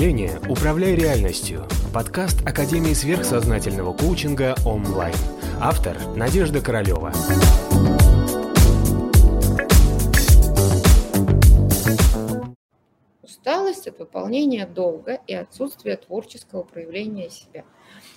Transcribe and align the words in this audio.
мышления 0.00 0.40
«Управляй 0.48 0.94
реальностью»– 0.94 1.66
подкаст 1.92 2.40
Академии 2.48 2.94
сверхсознательного 2.94 3.92
коучинга 3.92 4.54
онлайн. 4.64 5.14
Автор– 5.60 5.94
Надежда 6.16 6.62
Королева. 6.62 7.12
Усталость 13.22 13.88
от 13.88 13.98
выполнения 13.98 14.66
долга 14.66 15.20
и 15.26 15.34
отсутствие 15.34 15.98
творческого 15.98 16.62
проявления 16.62 17.28
себя. 17.28 17.66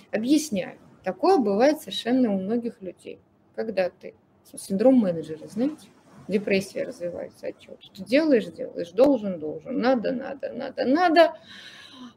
Объясняю. 0.09 0.77
Такое 1.03 1.37
бывает 1.37 1.81
совершенно 1.81 2.33
у 2.33 2.39
многих 2.39 2.81
людей. 2.81 3.19
Когда 3.57 3.89
ты 3.89 4.13
синдром 4.57 4.99
менеджера, 4.99 5.49
знаете? 5.49 5.89
Депрессия 6.27 6.83
развивается 6.83 7.47
от 7.47 7.59
чего 7.59 7.75
Ты 7.95 8.03
делаешь, 8.03 8.45
делаешь, 8.45 8.91
должен, 8.91 9.39
должен, 9.39 9.79
надо, 9.79 10.11
надо, 10.11 10.51
надо, 10.53 10.85
надо, 10.85 11.33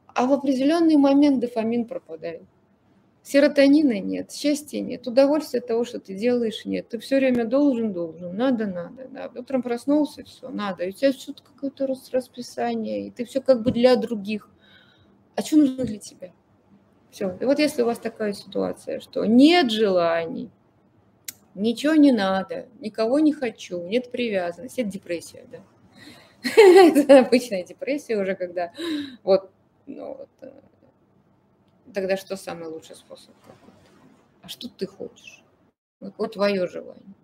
а 0.07 0.27
в 0.27 0.33
определенный 0.33 0.97
момент 0.97 1.41
дофамин 1.41 1.85
пропадает. 1.85 2.43
Серотонина 3.23 3.99
нет, 3.99 4.31
счастья 4.31 4.81
нет, 4.81 5.05
удовольствия 5.09 5.59
от 5.59 5.67
того, 5.67 5.85
что 5.85 5.99
ты 5.99 6.15
делаешь, 6.15 6.65
нет. 6.65 6.89
Ты 6.89 7.01
все 7.01 7.17
время 7.17 7.45
должен, 7.45 7.93
должен, 7.93 8.37
надо, 8.37 8.67
надо. 8.67 9.09
Да. 9.11 9.31
Утром 9.35 9.63
проснулся, 9.63 10.23
все, 10.23 10.49
надо. 10.49 10.85
И 10.85 10.91
у 10.91 10.93
тебя 10.93 11.13
что-то 11.13 11.43
какое-то 11.43 11.89
расписание, 12.13 13.09
и 13.09 13.11
ты 13.11 13.25
все 13.25 13.41
как 13.41 13.63
бы 13.63 13.73
для 13.73 13.97
других. 13.97 14.49
А 15.35 15.43
что 15.43 15.57
нужно 15.57 15.85
для 15.85 15.99
тебя? 15.99 16.31
Все. 17.11 17.37
И 17.41 17.45
вот 17.45 17.59
если 17.59 17.83
у 17.83 17.87
вас 17.87 17.99
такая 17.99 18.33
ситуация, 18.33 19.01
что 19.01 19.25
нет 19.25 19.73
желаний, 19.73 20.49
ничего 21.57 21.95
не 21.95 22.13
надо, 22.13 22.69
никого 22.81 23.19
не 23.19 23.33
хочу, 23.33 23.83
нет 23.83 24.11
привязанности. 24.11 24.81
Это 24.81 24.91
депрессия, 24.91 25.47
да. 25.51 25.59
Это 26.57 27.21
обычная 27.21 27.65
депрессия 27.65 28.17
уже, 28.17 28.35
когда 28.35 28.73
вот, 29.23 29.51
ну, 29.87 30.15
вот, 30.15 30.29
э, 30.43 30.53
тогда 31.93 32.17
что 32.17 32.37
самый 32.37 32.69
лучший 32.69 32.97
способ? 32.97 33.35
А 34.43 34.49
что 34.49 34.69
ты 34.69 34.87
хочешь? 34.87 35.43
Какое 36.01 36.29
твое 36.29 36.67
желание? 36.69 37.15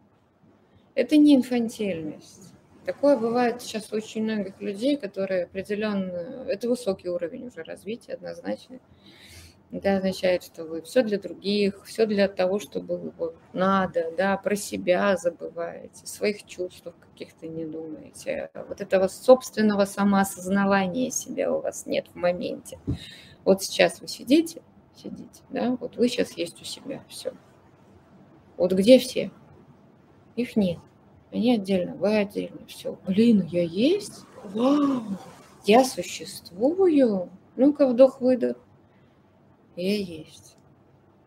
Это 0.95 1.17
не 1.17 1.37
инфантильность. 1.37 2.53
Такое 2.85 3.17
бывает 3.17 3.63
сейчас 3.63 3.93
у 3.93 3.97
очень 3.97 4.25
многих 4.25 4.61
людей, 4.61 4.97
которые 4.97 5.45
определенно... 5.45 6.45
Это 6.49 6.69
высокий 6.69 7.09
уровень 7.09 7.47
уже 7.47 7.63
развития, 7.63 8.15
однозначно. 8.15 8.81
Это 9.73 9.97
означает, 9.97 10.45
что 10.45 10.65
вы 10.65 10.83
все 10.83 11.03
для 11.03 11.19
других, 11.19 11.83
все 11.87 12.05
для 12.05 12.29
того, 12.29 12.59
чтобы 12.59 12.99
вот 13.17 13.37
надо, 13.55 14.13
да, 14.19 14.37
про 14.37 14.55
себя 14.55 15.17
забываете, 15.17 16.07
своих 16.07 16.45
чувств 16.45 16.87
каких-то 17.01 17.47
не 17.47 17.65
думаете. 17.65 18.51
Вот 18.69 18.83
этого 18.83 19.09
собственного 19.09 19.87
самоосознавания 19.87 21.11
себя 21.11 21.51
у 21.51 21.63
вас 21.63 21.87
нет 21.87 22.07
в 22.13 22.17
моменте. 22.17 22.79
Вот 23.45 23.63
сейчас 23.63 24.03
вы 24.03 24.09
сидите, 24.09 24.61
сидите, 24.95 25.41
да, 25.49 25.75
вот 25.81 25.97
вы 25.97 26.09
сейчас 26.11 26.33
есть 26.33 26.61
у 26.61 26.65
себя, 26.67 27.03
все. 27.09 27.33
Вот 28.59 28.75
где 28.75 28.99
все? 28.99 29.31
Их 30.37 30.55
нет. 30.55 30.81
Они 31.31 31.55
отдельно, 31.55 31.95
вы 31.95 32.19
отдельно, 32.19 32.61
все. 32.67 32.99
Блин, 33.07 33.49
я 33.51 33.63
есть? 33.63 34.21
Вау, 34.45 35.03
я 35.65 35.83
существую. 35.83 37.31
Ну-ка, 37.57 37.87
вдох-выдох 37.87 38.59
я 39.77 39.97
есть. 39.97 40.57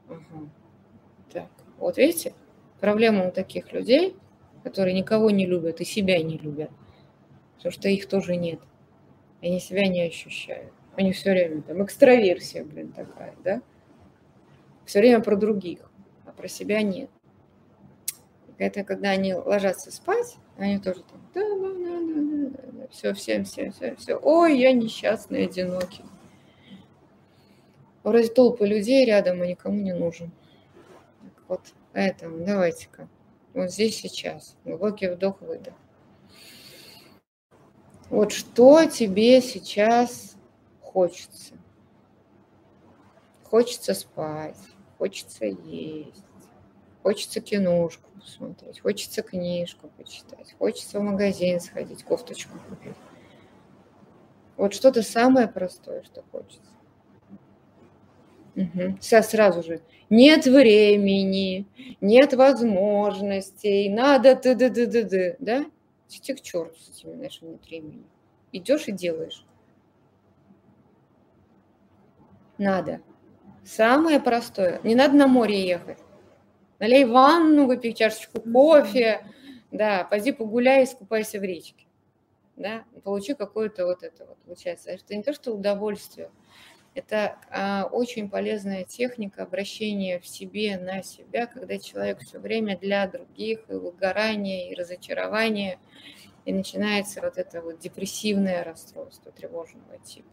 Угу. 0.09 0.49
Так, 1.33 1.49
вот 1.77 1.97
видите, 1.97 2.33
проблема 2.79 3.27
у 3.27 3.31
таких 3.31 3.73
людей, 3.73 4.15
которые 4.63 4.93
никого 4.93 5.29
не 5.29 5.45
любят 5.45 5.81
и 5.81 5.85
себя 5.85 6.21
не 6.21 6.38
любят, 6.38 6.71
потому 7.57 7.71
что 7.71 7.89
их 7.89 8.07
тоже 8.07 8.35
нет. 8.35 8.59
Они 9.41 9.59
себя 9.59 9.88
не 9.88 10.01
ощущают. 10.01 10.73
Они 10.95 11.11
все 11.11 11.31
время 11.31 11.61
там 11.61 11.83
экстраверсия, 11.83 12.63
блин, 12.63 12.91
такая, 12.91 13.35
да? 13.43 13.61
Все 14.85 15.00
время 15.00 15.19
про 15.22 15.35
других, 15.35 15.79
а 16.25 16.31
про 16.31 16.47
себя 16.47 16.81
нет. 16.81 17.09
Это 18.57 18.83
когда 18.83 19.09
они 19.09 19.33
ложатся 19.33 19.91
спать, 19.91 20.38
они 20.57 20.79
тоже 20.79 21.01
там, 21.03 21.22
да, 21.33 21.41
да, 21.41 21.73
да, 21.73 22.50
да, 22.50 22.72
да, 22.72 22.88
все, 22.89 23.13
всем, 23.13 23.44
всем, 23.44 23.72
всем, 23.72 23.97
все. 23.97 24.16
Ой, 24.16 24.57
я 24.57 24.72
несчастный, 24.72 25.45
одинокий. 25.45 26.03
Вроде 28.05 28.27
толпы 28.27 28.67
людей 28.67 29.03
рядом, 29.03 29.43
и 29.43 29.47
никому 29.47 29.81
не 29.81 29.91
нужен. 29.91 30.31
Вот, 31.47 31.61
поэтому 31.91 32.45
давайте-ка. 32.45 33.09
Вот 33.55 33.71
здесь 33.71 33.97
сейчас. 33.97 34.55
Глубокий 34.63 35.07
вдох-выдох. 35.07 35.73
Вот 38.11 38.31
что 38.31 38.85
тебе 38.85 39.41
сейчас 39.41 40.35
хочется? 40.81 41.55
Хочется 43.44 43.95
спать, 43.95 44.59
хочется 44.99 45.45
есть, 45.45 46.23
хочется 47.01 47.41
киношку 47.41 48.07
посмотреть, 48.19 48.81
хочется 48.81 49.23
книжку 49.23 49.89
почитать, 49.97 50.55
хочется 50.59 50.99
в 50.99 51.01
магазин 51.01 51.59
сходить, 51.59 52.03
кофточку 52.03 52.59
купить. 52.69 52.97
Вот 54.57 54.75
что-то 54.75 55.01
самое 55.01 55.47
простое, 55.47 56.03
что 56.03 56.23
хочется. 56.31 56.61
Угу. 58.55 58.97
Сейчас 59.01 59.31
сразу 59.31 59.63
же. 59.63 59.81
Нет 60.09 60.45
времени, 60.45 61.66
нет 61.99 62.33
возможностей, 62.33 63.89
надо 63.89 64.35
ты 64.35 64.55
ды 64.55 64.69
ды 64.69 64.85
ды 64.85 65.03
ды 65.03 65.35
да? 65.39 65.66
Идти 66.09 66.33
к 66.33 66.41
черту 66.41 66.75
с 66.79 66.89
этими 66.89 67.13
нашими 67.15 67.57
времени. 67.67 68.03
Идешь 68.51 68.88
и 68.88 68.91
делаешь. 68.91 69.45
Надо. 72.57 73.01
Самое 73.65 74.19
простое. 74.19 74.79
Не 74.83 74.95
надо 74.95 75.15
на 75.15 75.27
море 75.27 75.67
ехать. 75.67 75.97
Налей 76.79 77.05
ванну, 77.05 77.65
выпей 77.65 77.94
чашечку 77.94 78.39
кофе, 78.41 79.25
да, 79.71 80.03
пойди 80.03 80.31
погуляй, 80.31 80.83
искупайся 80.83 81.39
в 81.39 81.44
речке. 81.44 81.85
Да, 82.55 82.85
получи 83.03 83.33
какое-то 83.33 83.85
вот 83.85 84.03
это 84.03 84.25
вот, 84.25 84.38
получается. 84.45 84.91
Это 84.91 85.15
не 85.15 85.23
то, 85.23 85.33
что 85.33 85.53
удовольствие, 85.53 86.29
это 86.95 87.38
а, 87.51 87.89
очень 87.91 88.29
полезная 88.29 88.85
техника 88.85 89.44
обращения 89.44 90.19
в 90.19 90.25
себе 90.25 90.78
на 90.78 91.03
себя, 91.03 91.45
когда 91.45 91.78
человек 91.78 92.22
все 92.22 92.39
время 92.39 92.79
для 92.79 93.06
других, 93.06 93.59
и 93.69 93.73
выгорание, 93.73 94.72
и 94.72 94.75
разочарование, 94.75 95.78
и 96.45 96.53
начинается 96.53 97.19
вот 97.22 97.38
это 97.38 97.61
вот 97.61 97.79
депрессивное 97.79 98.63
расстройство 98.63 99.33
тревожного 99.33 99.97
типа. 100.06 100.29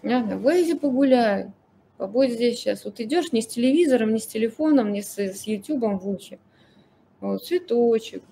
Понятно? 0.00 0.38
Выйди 0.38 0.74
погуляй, 0.74 1.52
побудь 1.98 2.32
здесь 2.32 2.56
сейчас. 2.56 2.86
Вот 2.86 3.00
идешь 3.00 3.32
не 3.32 3.42
с 3.42 3.46
телевизором, 3.46 4.14
не 4.14 4.20
с 4.20 4.26
телефоном, 4.26 4.92
не 4.92 5.02
с, 5.02 5.18
с 5.18 5.46
ютубом 5.46 5.98
в 5.98 6.08
ухе. 6.08 6.38
Вот 7.20 7.44
цветочек. 7.44 8.22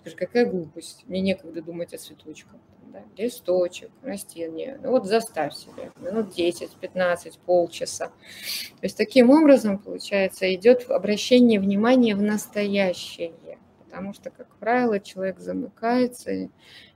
Скажи, 0.00 0.16
какая 0.16 0.46
глупость. 0.46 1.04
Мне 1.08 1.20
некогда 1.20 1.60
думать 1.60 1.92
о 1.92 1.98
цветочках 1.98 2.58
да, 2.92 3.02
листочек, 3.16 3.90
растение. 4.02 4.78
Ну 4.82 4.90
вот 4.90 5.06
заставь 5.06 5.54
себе 5.54 5.92
минут 6.00 6.34
10, 6.34 6.70
15, 6.80 7.38
полчаса. 7.38 8.08
То 8.08 8.82
есть 8.82 8.96
таким 8.96 9.30
образом, 9.30 9.78
получается, 9.78 10.52
идет 10.54 10.90
обращение 10.90 11.60
внимания 11.60 12.14
в 12.14 12.22
настоящее. 12.22 13.32
Потому 13.88 14.12
что, 14.12 14.30
как 14.30 14.54
правило, 14.56 15.00
человек 15.00 15.38
замыкается 15.40 16.30
и, 16.30 16.48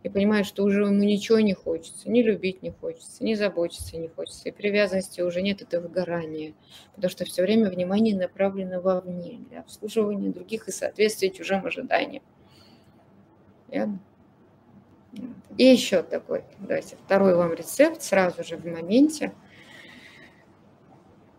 и 0.02 0.10
понимает, 0.10 0.44
что 0.44 0.62
уже 0.62 0.82
ему 0.82 1.02
ничего 1.02 1.40
не 1.40 1.54
хочется, 1.54 2.10
ни 2.10 2.22
любить 2.22 2.62
не 2.62 2.70
хочется, 2.70 3.24
ни 3.24 3.32
заботиться 3.32 3.96
не 3.96 4.08
хочется, 4.08 4.50
и 4.50 4.52
привязанности 4.52 5.22
уже 5.22 5.40
нет, 5.40 5.62
это 5.62 5.80
выгорание, 5.80 6.52
потому 6.94 7.10
что 7.10 7.24
все 7.24 7.42
время 7.42 7.70
внимание 7.70 8.14
направлено 8.14 8.80
вовне 8.82 9.40
для 9.48 9.60
обслуживания 9.60 10.30
других 10.30 10.68
и 10.68 10.70
соответствия 10.70 11.30
чужим 11.30 11.64
ожиданиям. 11.64 12.22
Ясно? 13.68 13.98
И 15.58 15.64
еще 15.64 16.02
такой, 16.02 16.44
давайте, 16.58 16.96
второй 17.04 17.34
вам 17.34 17.52
рецепт 17.52 18.02
сразу 18.02 18.42
же 18.42 18.56
в 18.56 18.64
моменте. 18.64 19.32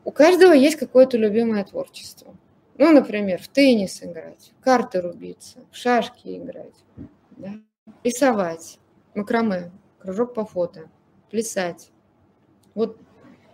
У 0.05 0.11
каждого 0.11 0.53
есть 0.53 0.77
какое-то 0.77 1.17
любимое 1.17 1.63
творчество. 1.63 2.35
Ну, 2.77 2.91
например, 2.91 3.41
в 3.41 3.47
теннис 3.47 4.03
играть, 4.03 4.51
в 4.59 4.63
карты 4.63 5.01
рубиться, 5.01 5.59
в 5.71 5.77
шашки 5.77 6.37
играть, 6.37 6.73
да? 7.31 7.53
рисовать, 8.03 8.79
макраме, 9.15 9.71
кружок 9.99 10.33
по 10.33 10.45
фото, 10.45 10.89
плясать. 11.29 11.91
Вот 12.75 12.97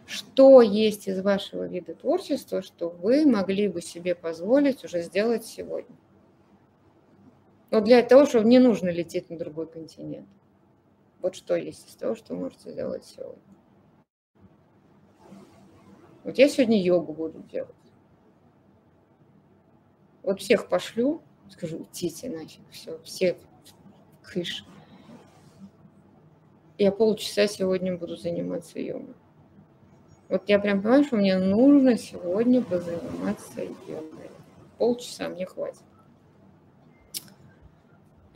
что 0.06 0.62
есть 0.62 1.08
из 1.08 1.22
вашего 1.22 1.68
вида 1.68 1.94
творчества, 1.94 2.62
что 2.62 2.90
вы 2.90 3.26
могли 3.26 3.68
бы 3.68 3.82
себе 3.82 4.16
позволить 4.16 4.84
уже 4.84 5.02
сделать 5.02 5.46
сегодня? 5.46 5.96
Но 7.72 7.82
для 7.82 8.02
того, 8.02 8.26
чтобы 8.26 8.46
не 8.46 8.60
нужно 8.60 8.90
лететь 8.90 9.30
на 9.30 9.38
другой 9.38 9.68
континент. 9.68 10.28
Вот 11.22 11.36
что 11.36 11.56
есть 11.56 11.88
из 11.88 11.96
того, 11.96 12.16
что 12.16 12.34
вы 12.34 12.42
можете 12.42 12.72
сделать 12.72 13.06
сегодня. 13.06 13.42
Вот 16.24 16.38
я 16.38 16.50
сегодня 16.50 16.82
йогу 16.82 17.14
буду 17.14 17.44
делать. 17.44 17.76
Вот 20.24 20.42
всех 20.42 20.68
пошлю, 20.68 21.22
скажу, 21.50 21.88
идите 21.92 22.30
нафиг, 22.30 22.62
все, 22.72 23.00
все 23.04 23.38
кыш. 24.24 24.66
я 26.78 26.92
полчаса 26.92 27.48
сегодня 27.48 27.98
буду 27.98 28.16
заниматься 28.16 28.80
йогой. 28.80 29.16
Вот 30.28 30.48
я 30.48 30.60
прям 30.60 30.82
понимаю, 30.82 31.04
что 31.04 31.16
мне 31.16 31.38
нужно 31.40 31.98
сегодня 31.98 32.62
позаниматься 32.62 33.64
йогой. 33.64 34.30
Полчаса 34.78 35.30
мне 35.30 35.46
хватит. 35.46 35.82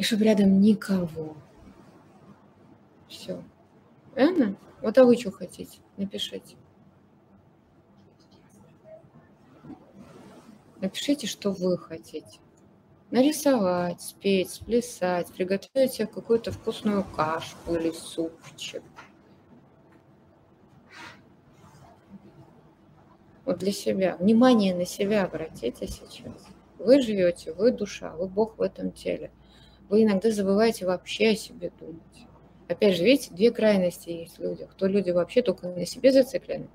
И 0.03 0.05
чтобы 0.05 0.25
рядом 0.25 0.59
никого. 0.59 1.33
Все. 3.07 3.41
Правильно? 4.13 4.57
Вот 4.81 4.97
а 4.97 5.05
вы 5.05 5.15
что 5.15 5.31
хотите? 5.31 5.79
Напишите. 5.95 6.57
Напишите, 10.81 11.25
что 11.25 11.51
вы 11.51 11.77
хотите. 11.77 12.41
Нарисовать, 13.11 14.01
спеть, 14.01 14.49
сплясать, 14.49 15.31
приготовить 15.31 15.93
себе 15.93 16.07
какую-то 16.07 16.51
вкусную 16.51 17.05
кашку 17.05 17.75
или 17.75 17.91
супчик. 17.91 18.83
Вот 23.45 23.59
для 23.59 23.71
себя. 23.71 24.17
Внимание 24.17 24.75
на 24.75 24.85
себя 24.85 25.23
обратите 25.23 25.87
сейчас. 25.87 26.45
Вы 26.77 27.01
живете, 27.01 27.53
вы 27.53 27.71
душа, 27.71 28.13
вы 28.17 28.27
Бог 28.27 28.57
в 28.57 28.61
этом 28.61 28.91
теле. 28.91 29.31
Вы 29.93 30.05
иногда 30.05 30.31
забываете 30.31 30.87
вообще 30.87 31.27
о 31.27 31.35
себе 31.35 31.71
думать. 31.79 32.01
Опять 32.67 32.95
же, 32.95 33.03
видите, 33.03 33.29
две 33.31 33.51
крайности 33.51 34.09
есть 34.09 34.39
в 34.39 34.41
людях. 34.41 34.73
То 34.75 34.87
люди 34.87 35.11
вообще 35.11 35.43
только 35.43 35.67
на 35.67 35.85
себе 35.85 36.11
зациклены, 36.11 36.67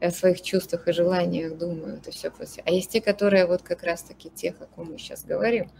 о 0.00 0.10
своих 0.10 0.40
чувствах 0.40 0.88
и 0.88 0.92
желаниях 0.92 1.58
думают 1.58 2.08
и 2.08 2.10
все 2.10 2.30
прочее. 2.30 2.62
А 2.64 2.70
есть 2.70 2.88
те, 2.88 3.02
которые 3.02 3.44
вот 3.44 3.60
как 3.60 3.82
раз-таки 3.82 4.30
тех, 4.30 4.62
о 4.62 4.64
ком 4.64 4.92
мы 4.92 4.96
сейчас 4.96 5.26
говорим, 5.26 5.70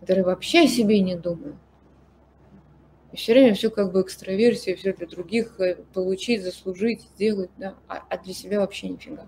которые 0.00 0.24
вообще 0.24 0.60
о 0.60 0.68
себе 0.68 1.00
не 1.00 1.16
думают. 1.16 1.56
И 3.12 3.16
все 3.18 3.34
время 3.34 3.52
все 3.52 3.68
как 3.68 3.92
бы 3.92 4.00
экстраверсия, 4.00 4.74
все 4.74 4.94
для 4.94 5.06
других 5.06 5.60
э, 5.60 5.74
получить, 5.92 6.42
заслужить, 6.42 7.02
сделать, 7.14 7.50
да, 7.58 7.74
а, 7.88 8.02
а 8.08 8.16
для 8.16 8.32
себя 8.32 8.60
вообще 8.60 8.88
нифига. 8.88 9.26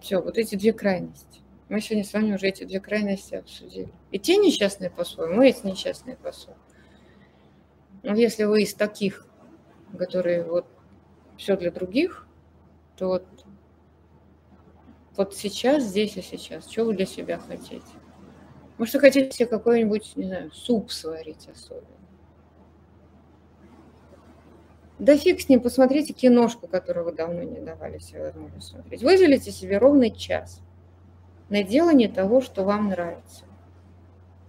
Все, 0.00 0.20
вот 0.20 0.36
эти 0.36 0.54
две 0.54 0.74
крайности. 0.74 1.40
Мы 1.68 1.82
сегодня 1.82 2.04
с 2.04 2.12
вами 2.14 2.34
уже 2.34 2.48
эти 2.48 2.64
две 2.64 2.80
крайности 2.80 3.34
обсудили. 3.34 3.92
И 4.10 4.18
те 4.18 4.38
несчастные 4.38 4.90
по-своему, 4.90 5.42
и 5.42 5.48
эти 5.48 5.66
несчастные 5.66 6.16
по-своему. 6.16 6.60
Но 8.02 8.14
если 8.14 8.44
вы 8.44 8.62
из 8.62 8.72
таких, 8.72 9.26
которые 9.98 10.44
вот 10.44 10.66
все 11.36 11.56
для 11.56 11.70
других, 11.70 12.26
то 12.96 13.08
вот, 13.08 13.26
вот 15.16 15.34
сейчас, 15.34 15.82
здесь 15.82 16.16
и 16.16 16.22
сейчас, 16.22 16.70
что 16.70 16.84
вы 16.84 16.94
для 16.94 17.04
себя 17.04 17.38
хотите? 17.38 17.82
Может, 18.78 18.94
вы 18.94 19.00
хотите 19.00 19.30
себе 19.30 19.46
какой-нибудь, 19.46 20.16
не 20.16 20.24
знаю, 20.24 20.50
суп 20.52 20.90
сварить 20.90 21.48
особенно? 21.48 21.86
Да 24.98 25.16
фиг 25.16 25.40
с 25.40 25.48
ним, 25.48 25.60
посмотрите 25.60 26.14
киношку, 26.14 26.66
которую 26.66 27.04
вы 27.04 27.12
давно 27.12 27.42
не 27.42 27.60
давали 27.60 27.98
себе 27.98 28.22
возможность 28.22 28.68
смотреть. 28.68 29.02
Выделите 29.02 29.52
себе 29.52 29.78
ровный 29.78 30.10
час 30.10 30.62
на 31.48 31.62
делание 31.62 32.08
того, 32.08 32.40
что 32.40 32.64
вам 32.64 32.88
нравится. 32.88 33.44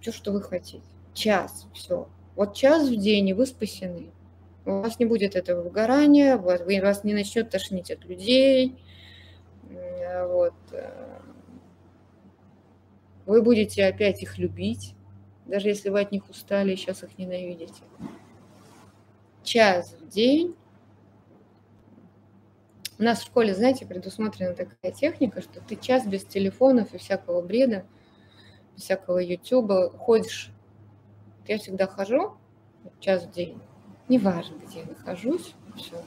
Все, 0.00 0.12
что 0.12 0.32
вы 0.32 0.42
хотите. 0.42 0.82
Час, 1.14 1.66
все. 1.72 2.08
Вот 2.36 2.54
час 2.54 2.88
в 2.88 2.96
день, 2.96 3.28
и 3.28 3.34
вы 3.34 3.46
спасены. 3.46 4.10
У 4.64 4.82
вас 4.82 4.98
не 4.98 5.06
будет 5.06 5.36
этого 5.36 5.62
выгорания, 5.62 6.36
вас, 6.36 6.60
вас 6.60 7.04
не 7.04 7.14
начнет 7.14 7.50
тошнить 7.50 7.90
от 7.90 8.04
людей. 8.04 8.78
Вот. 10.26 10.54
Э, 10.72 11.20
вы 13.26 13.42
будете 13.42 13.84
опять 13.86 14.22
их 14.22 14.38
любить, 14.38 14.94
даже 15.46 15.68
если 15.68 15.88
вы 15.88 16.00
от 16.00 16.12
них 16.12 16.28
устали 16.28 16.72
и 16.72 16.76
сейчас 16.76 17.02
их 17.02 17.16
ненавидите. 17.18 17.82
Час 19.42 19.96
в 20.00 20.08
день. 20.08 20.54
У 23.00 23.02
нас 23.02 23.20
в 23.20 23.26
школе, 23.26 23.54
знаете, 23.54 23.86
предусмотрена 23.86 24.52
такая 24.52 24.92
техника, 24.92 25.40
что 25.40 25.62
ты 25.62 25.74
час 25.76 26.06
без 26.06 26.22
телефонов 26.22 26.92
и 26.92 26.98
всякого 26.98 27.40
бреда, 27.40 27.86
всякого 28.76 29.20
ютуба 29.20 29.88
ходишь. 29.88 30.52
Я 31.48 31.56
всегда 31.56 31.86
хожу 31.86 32.36
час 33.00 33.24
в 33.24 33.30
день 33.30 33.58
неважно, 34.10 34.56
где 34.58 34.80
я 34.80 34.84
нахожусь, 34.84 35.54
все. 35.76 36.04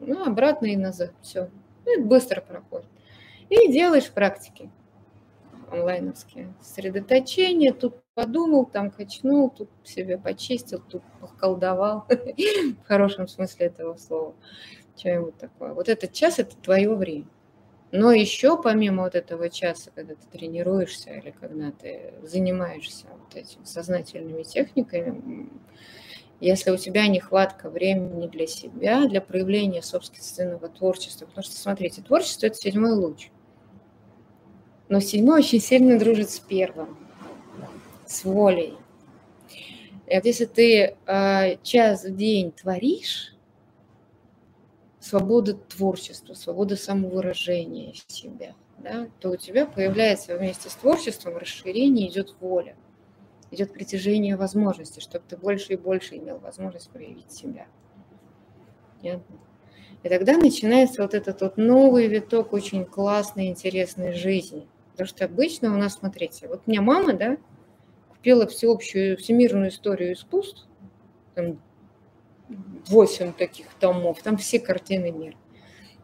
Ну, 0.00 0.26
обратно 0.26 0.66
и 0.66 0.76
назад, 0.76 1.12
все. 1.22 1.48
Ну, 1.84 1.92
это 1.92 2.02
быстро 2.02 2.40
проходит. 2.40 2.88
И 3.48 3.70
делаешь 3.70 4.10
практики 4.10 4.68
онлайновские. 5.70 6.52
Сосредоточение, 6.60 7.72
тут 7.72 8.02
подумал, 8.14 8.66
там 8.66 8.90
качнул, 8.90 9.48
тут 9.50 9.70
себе 9.84 10.18
почистил, 10.18 10.80
тут 10.80 11.04
поколдовал. 11.20 12.04
В 12.08 12.84
хорошем 12.84 13.28
смысле 13.28 13.66
этого 13.66 13.96
слова. 13.96 14.34
Что-нибудь 14.96 15.36
такое. 15.36 15.74
Вот 15.74 15.88
этот 15.88 16.12
час– 16.12 16.38
это 16.38 16.56
твое 16.56 16.94
время. 16.94 17.26
Но 17.92 18.12
еще 18.12 18.60
помимо 18.60 19.04
вот 19.04 19.14
этого 19.14 19.48
часа, 19.48 19.90
когда 19.94 20.14
ты 20.14 20.38
тренируешься 20.38 21.10
или 21.10 21.30
когда 21.30 21.70
ты 21.70 22.14
занимаешься 22.22 23.06
вот 23.10 23.36
этими 23.36 23.64
сознательными 23.64 24.42
техниками, 24.42 25.48
если 26.40 26.70
у 26.70 26.76
тебя 26.76 27.06
нехватка 27.06 27.70
времени 27.70 28.26
для 28.26 28.46
себя, 28.46 29.06
для 29.06 29.20
проявления 29.20 29.82
собственного 29.82 30.68
творчества. 30.68 31.26
Потому 31.26 31.44
что, 31.44 31.56
смотрите, 31.56 32.02
творчество– 32.02 32.46
это 32.48 32.56
седьмой 32.56 32.92
луч. 32.92 33.30
Но 34.88 35.00
седьмой 35.00 35.40
очень 35.40 35.60
сильно 35.60 35.98
дружит 35.98 36.30
с 36.30 36.38
первым, 36.38 36.96
с 38.06 38.24
волей. 38.24 38.74
И 40.06 40.14
вот 40.14 40.24
если 40.24 40.44
ты 40.44 40.96
э, 41.06 41.56
час 41.62 42.04
в 42.04 42.14
день 42.14 42.52
творишь, 42.52 43.35
свобода 45.06 45.54
творчества, 45.54 46.34
свобода 46.34 46.76
самовыражения 46.76 47.94
себя, 48.08 48.54
да, 48.78 49.08
то 49.20 49.30
у 49.30 49.36
тебя 49.36 49.66
появляется 49.66 50.36
вместе 50.36 50.68
с 50.68 50.74
творчеством 50.74 51.36
расширение, 51.36 52.08
идет 52.08 52.34
воля 52.40 52.76
идет 53.50 53.72
притяжение 53.72 54.36
возможностей, 54.36 55.00
чтобы 55.00 55.24
ты 55.28 55.36
больше 55.36 55.74
и 55.74 55.76
больше 55.76 56.16
имел 56.16 56.38
возможность 56.38 56.90
проявить 56.90 57.30
себя. 57.30 57.66
Понятно? 59.00 59.36
И 60.02 60.08
тогда 60.08 60.36
начинается 60.36 61.02
вот 61.02 61.14
этот 61.14 61.40
вот 61.40 61.56
новый 61.56 62.06
виток 62.06 62.52
очень 62.52 62.84
классной, 62.84 63.48
интересной 63.48 64.12
жизни. 64.12 64.66
Потому 64.92 65.08
что 65.08 65.24
обычно 65.24 65.74
у 65.74 65.76
нас, 65.76 65.94
смотрите, 65.94 66.48
вот 66.48 66.62
у 66.66 66.70
меня 66.70 66.80
мама, 66.80 67.12
да, 67.12 67.36
купила 68.10 68.46
всеобщую, 68.46 69.16
всемирную 69.16 69.70
историю 69.70 70.12
искусств, 70.12 70.66
там 71.34 71.60
8 72.48 73.32
таких 73.32 73.66
томов, 73.80 74.22
там 74.22 74.36
все 74.36 74.60
картины 74.60 75.10
мира. 75.10 75.36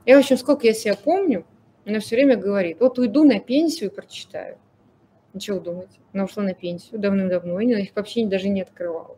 И, 0.04 0.14
в 0.14 0.18
общем, 0.18 0.36
сколько 0.36 0.66
я 0.66 0.74
себя 0.74 0.96
помню, 0.96 1.44
она 1.86 2.00
все 2.00 2.16
время 2.16 2.36
говорит, 2.36 2.80
вот 2.80 2.98
уйду 2.98 3.24
на 3.24 3.40
пенсию 3.40 3.90
и 3.90 3.94
прочитаю. 3.94 4.58
Ничего 5.32 5.58
думать. 5.60 5.90
Она 6.12 6.24
ушла 6.24 6.42
на 6.42 6.54
пенсию 6.54 7.00
давным-давно, 7.00 7.60
и 7.60 7.82
их 7.82 7.90
вообще 7.94 8.26
даже 8.26 8.48
не 8.48 8.62
открывала. 8.62 9.16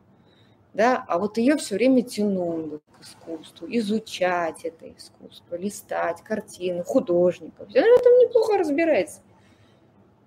Да? 0.72 1.04
А 1.08 1.18
вот 1.18 1.38
ее 1.38 1.56
все 1.56 1.76
время 1.76 2.02
тянуло 2.02 2.78
к 2.98 3.02
искусству, 3.02 3.66
изучать 3.70 4.64
это 4.64 4.90
искусство, 4.96 5.56
листать 5.56 6.22
картины 6.22 6.84
художников. 6.84 7.68
Она 7.68 7.80
этом 7.80 8.18
неплохо 8.18 8.58
разбирается. 8.58 9.20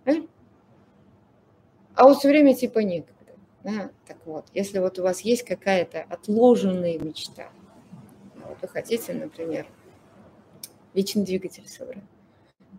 А? 0.06 0.12
а 1.96 2.04
вот 2.08 2.20
все 2.20 2.30
время 2.30 2.54
типа 2.54 2.80
некогда. 2.80 3.17
Да? 3.68 3.92
Так 4.08 4.16
вот, 4.26 4.46
если 4.54 4.80
вот 4.80 4.98
у 4.98 5.04
вас 5.04 5.20
есть 5.22 5.44
какая-то 5.44 6.04
отложенная 6.04 6.98
мечта, 6.98 7.50
вот 8.36 8.58
вы 8.62 8.68
хотите, 8.70 9.12
например, 9.14 9.68
вечный 10.94 11.26
двигатель 11.26 11.68
собрать, 11.68 12.04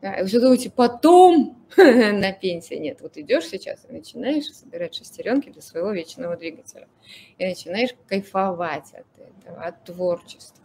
да, 0.01 0.15
и 0.15 0.23
вы 0.23 0.41
думаете, 0.41 0.71
потом 0.71 1.63
на 1.77 2.33
пенсии 2.33 2.77
нет. 2.77 3.03
Вот 3.03 3.19
идешь 3.19 3.49
сейчас 3.49 3.85
и 3.87 3.93
начинаешь 3.93 4.47
собирать 4.47 4.95
шестеренки 4.95 5.51
для 5.51 5.61
своего 5.61 5.91
вечного 5.91 6.39
двигателя. 6.39 6.89
И 7.37 7.45
начинаешь 7.45 7.91
кайфовать 8.07 8.95
от 8.95 9.07
этого, 9.19 9.63
от 9.63 9.85
творчества. 9.85 10.65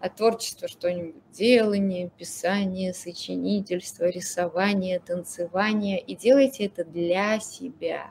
От 0.00 0.16
творчества 0.16 0.66
что-нибудь 0.66 1.22
делание, 1.30 2.10
писание, 2.16 2.92
сочинительство, 2.92 4.06
рисование, 4.06 4.98
танцевание. 4.98 6.00
И 6.00 6.16
делайте 6.16 6.66
это 6.66 6.84
для 6.84 7.38
себя. 7.38 8.10